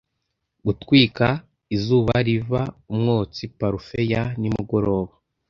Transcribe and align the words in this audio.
gutwika 0.65 1.27
izuba 1.75 2.13
riva 2.27 2.61
umwotsi 2.91 3.43
parufe 3.57 3.99
ya 4.11 4.23
nimugoroba 4.39 5.13